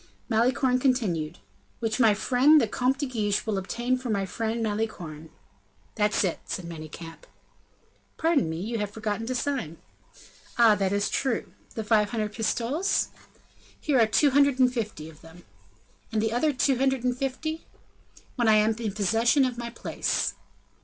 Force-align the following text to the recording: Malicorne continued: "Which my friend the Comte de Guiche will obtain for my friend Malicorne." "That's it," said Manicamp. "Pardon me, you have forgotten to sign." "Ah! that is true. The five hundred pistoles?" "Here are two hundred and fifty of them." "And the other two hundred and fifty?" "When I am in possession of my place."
Malicorne 0.29 0.79
continued: 0.79 1.37
"Which 1.77 1.99
my 1.99 2.15
friend 2.15 2.59
the 2.59 2.67
Comte 2.67 2.97
de 2.97 3.05
Guiche 3.05 3.45
will 3.45 3.59
obtain 3.59 3.99
for 3.99 4.09
my 4.09 4.25
friend 4.25 4.63
Malicorne." 4.63 5.29
"That's 5.93 6.23
it," 6.23 6.39
said 6.45 6.65
Manicamp. 6.65 7.27
"Pardon 8.17 8.49
me, 8.49 8.59
you 8.59 8.79
have 8.79 8.89
forgotten 8.89 9.27
to 9.27 9.35
sign." 9.35 9.77
"Ah! 10.57 10.73
that 10.73 10.91
is 10.91 11.07
true. 11.07 11.51
The 11.75 11.83
five 11.83 12.09
hundred 12.09 12.33
pistoles?" 12.33 13.09
"Here 13.79 13.99
are 14.01 14.07
two 14.07 14.31
hundred 14.31 14.57
and 14.57 14.73
fifty 14.73 15.07
of 15.07 15.21
them." 15.21 15.43
"And 16.11 16.19
the 16.19 16.33
other 16.33 16.51
two 16.51 16.79
hundred 16.79 17.03
and 17.03 17.15
fifty?" 17.15 17.67
"When 18.37 18.47
I 18.47 18.55
am 18.55 18.75
in 18.77 18.93
possession 18.95 19.45
of 19.45 19.59
my 19.59 19.69
place." 19.69 20.33